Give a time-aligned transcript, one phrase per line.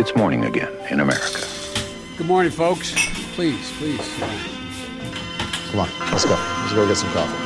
[0.00, 1.40] It's morning again in America.
[2.18, 2.94] Good morning, folks.
[3.34, 4.06] Please, please.
[5.70, 6.36] Come on, let's go.
[6.60, 7.40] Let's go get some coffee.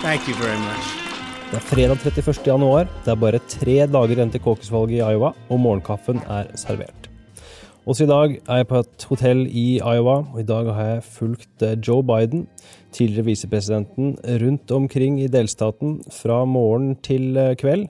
[0.00, 0.84] Thank you very much.
[1.50, 2.46] Det er fredag 31.
[2.46, 2.88] januar.
[3.04, 7.10] Det er bare tre dager igjen til caucusvalget i Iowa, og morgenkaffen er servert.
[7.84, 11.06] Også i dag er jeg på et hotell i Iowa, og i dag har jeg
[11.12, 12.46] fulgt eh, Joe Biden,
[12.92, 17.88] tidligere visepresidenten, rundt omkring i delstaten fra morgen til eh, kveld.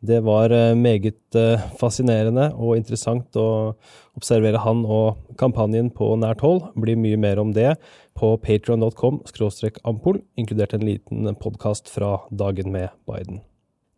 [0.00, 1.38] Det var eh, meget
[1.80, 3.74] fascinerende og interessant å
[4.18, 6.68] observere han og kampanjen på nært hold.
[6.78, 7.74] Blir mye mer om det
[8.18, 9.20] på patreon.com
[9.86, 13.42] ampol, inkludert en liten podkast fra dagen med Biden.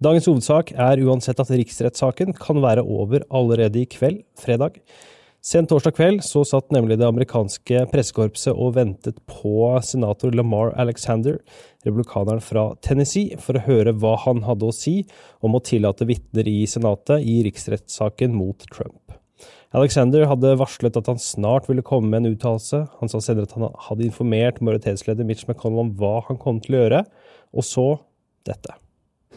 [0.00, 4.78] Dagens hovedsak er uansett at riksrettssaken kan være over allerede i kveld, fredag.
[5.40, 11.38] Sent torsdag kveld så satt nemlig det amerikanske pressekorpset og ventet på senator Lamar Alexander,
[11.86, 14.98] republikaneren fra Tennessee, for å høre hva han hadde å si
[15.40, 19.16] om å tillate vitner i Senatet i riksrettssaken mot Trump.
[19.72, 22.82] Alexander hadde varslet at han snart ville komme med en uttalelse.
[23.00, 26.76] Han sa senere at han hadde informert majoritetsleder Mitch McConnell om hva han kom til
[26.76, 27.04] å gjøre,
[27.56, 27.88] og så
[28.44, 28.76] dette.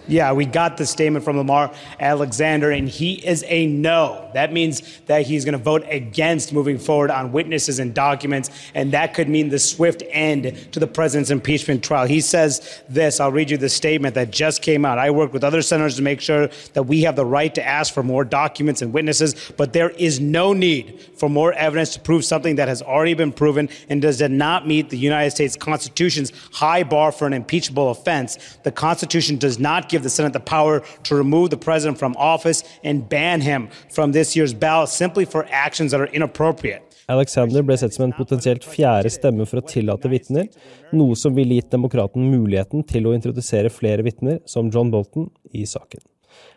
[0.08, 4.30] Yeah, we got the statement from Lamar Alexander, and he is a no.
[4.34, 8.92] That means that he's going to vote against moving forward on witnesses and documents, and
[8.92, 12.06] that could mean the swift end to the president's impeachment trial.
[12.06, 14.98] He says this I'll read you the statement that just came out.
[14.98, 17.94] I worked with other senators to make sure that we have the right to ask
[17.94, 22.26] for more documents and witnesses, but there is no need for more evidence to prove
[22.26, 26.84] something that has already been proven and does not meet the United States Constitution's high
[26.84, 28.58] bar for an impeachable offense.
[28.64, 32.64] The Constitution does not give the Senate the power to remove the president from office
[32.84, 36.82] and ban him from this year's ballot simply for actions that are inappropriate.
[37.12, 40.48] Alexander ble sett som en potensielt fjerde stemme for å tillate vitner,
[40.96, 45.66] noe som ville gitt demokraten muligheten til å introdusere flere vitner, som John Bolton, i
[45.68, 46.02] saken.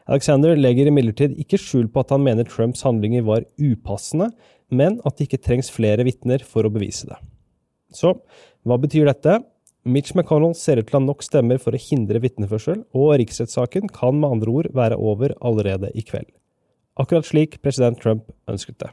[0.07, 4.31] Alexander legger imidlertid ikke skjul på at han mener Trumps handlinger var upassende,
[4.71, 7.19] men at det ikke trengs flere vitner for å bevise det.
[7.95, 8.15] Så
[8.67, 9.41] hva betyr dette?
[9.87, 13.87] Mitch McConnell ser ut til å ha nok stemmer for å hindre vitneførsel, og riksrettssaken
[13.95, 16.27] kan med andre ord være over allerede i kveld.
[16.99, 18.91] Akkurat slik president Trump ønsket det.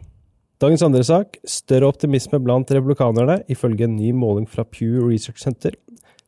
[0.62, 5.74] Dagens andre sak større optimisme blant republikanerne, ifølge en ny måling fra Pew Research Center.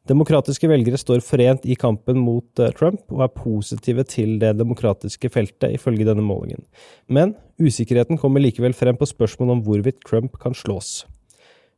[0.09, 5.31] Demokratiske velgere står forent i kampen mot eh, Trump og er positive til det demokratiske
[5.33, 6.65] feltet, ifølge denne målingen.
[7.09, 11.03] Men usikkerheten kommer likevel frem på spørsmål om hvorvidt Trump kan slås.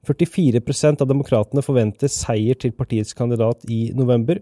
[0.06, 4.40] 44% av demokratene forventer seier til partiets kandidat i november.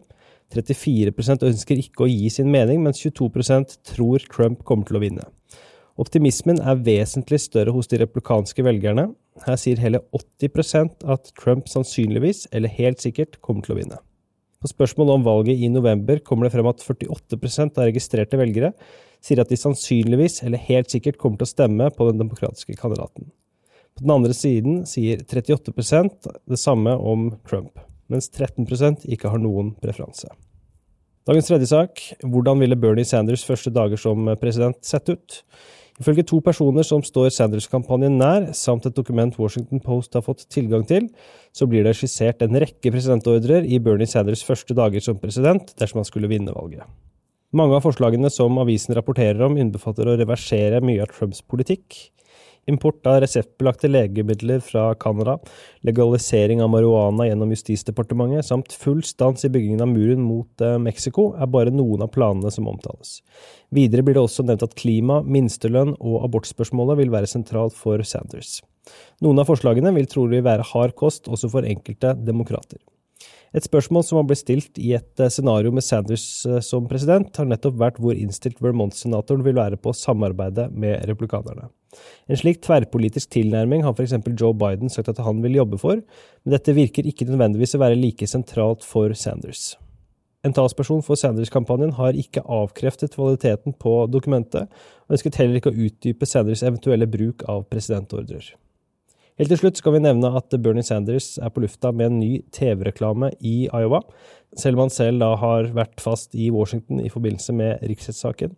[0.53, 5.25] 34% ønsker ikke å gi sin mening, mens 22% tror Trump kommer til å vinne.
[6.01, 9.07] Optimismen er vesentlig større hos de replikanske velgerne.
[9.45, 14.01] Her sier hele 80% at Trump sannsynligvis, eller helt sikkert, kommer til å vinne.
[14.59, 18.73] På spørsmålet om valget i november kommer det frem at 48% av registrerte velgere
[19.23, 23.31] sier at de sannsynligvis, eller helt sikkert, kommer til å stemme på den demokratiske kandidaten.
[23.95, 27.77] På den andre siden sier 38% det samme om Trump,
[28.11, 30.27] mens 13% ikke har noen preferanse.
[31.25, 35.37] Dagens tredje sak hvordan ville Bernie Sanders' første dager som president sett ut?
[35.95, 40.83] Ifølge to personer som står Sanders-kampanjen nær, samt et dokument Washington Post har fått tilgang
[40.83, 41.07] til,
[41.55, 46.03] så blir det skissert en rekke presidentordrer i Bernie Sanders' første dager som president dersom
[46.03, 46.83] han skulle vinne valget.
[47.55, 52.11] Mange av forslagene som avisen rapporterer om, innbefatter å reversere mye av Trumps politikk,
[52.69, 55.37] import av reseptbelagte legemidler fra Canada,
[55.85, 61.31] legalisering av marihuana gjennom Justisdepartementet samt full stans i byggingen av muren mot eh, Mexico
[61.37, 63.19] er bare noen av planene som omtales.
[63.75, 68.59] Videre blir det også nevnt at klima, minstelønn og abortspørsmålet vil være sentralt for Sanders.
[69.25, 72.81] Noen av forslagene vil trolig være hard kost også for enkelte demokrater.
[73.55, 77.29] Et spørsmål som har blitt stilt i et eh, scenario med Sanders eh, som president,
[77.39, 81.69] har nettopp vært hvor innstilt Vermont-senatoren vil være på å samarbeide med republikanerne.
[82.27, 84.17] En slik tverrpolitisk tilnærming har f.eks.
[84.35, 87.99] Joe Biden sagt at han vil jobbe for, men dette virker ikke nødvendigvis å være
[88.01, 89.77] like sentralt for Sanders.
[90.45, 94.67] En talsperson for Sanders-kampanjen har ikke avkreftet kvaliteten på dokumentet,
[95.07, 98.51] og ønsket heller ikke å utdype Sanders' eventuelle bruk av presidentordrer.
[99.35, 102.29] Helt til slutt skal vi nevne at Bernie Sanders er på lufta med en ny
[102.55, 103.99] TV-reklame i Iowa,
[104.55, 108.55] selv om han selv da har vært fast i Washington i forbindelse med riksrettssaken.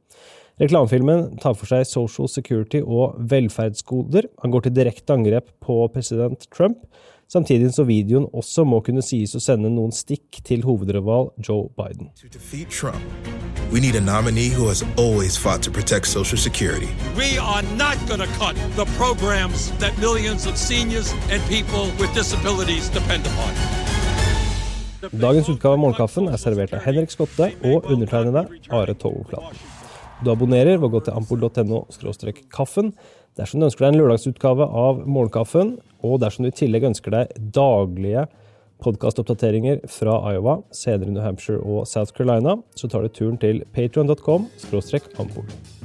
[0.62, 4.30] Reklamefilmen tar for seg social security og velferdsgoder.
[4.44, 6.86] Han går til direkte angrep på president Trump,
[7.26, 12.14] samtidig som videoen også må kunne sies å sende noen stikk til hovedrival Joe Biden.
[12.70, 16.90] Trump, we need a nominee who has always fought to protect Social Security.
[17.18, 22.14] We are not going to cut the programs that millions of seniors and people with
[22.14, 23.54] disabilities depend upon.
[25.12, 29.60] Dagens utgave av Morgenkaffen er servert av Henrik Skotte og undertegnede Are Togoflaten.
[30.24, 31.84] Du abonnerer ved å gå til ampol.no
[32.50, 32.92] kaffen
[33.38, 37.36] dersom du ønsker deg en lørdagsutgave av Morgenkaffen, og dersom du i tillegg ønsker deg
[37.54, 38.26] daglige
[38.84, 44.48] podkastoppdateringer fra Iowa, senere New Hampshire og South Carolina, så tar du turen til patrion.com
[45.20, 45.77] ampol.